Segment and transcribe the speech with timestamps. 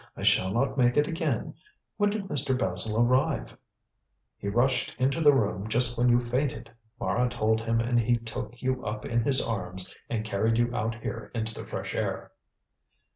[0.17, 1.53] I shall not make it again.
[1.97, 2.57] When did Mr.
[2.57, 3.55] Basil arrive?"
[4.39, 6.71] "He rushed into the room just when you fainted.
[6.99, 10.95] Mara told him and he took you up in his arms and carried you out
[10.95, 12.31] here into the fresh air."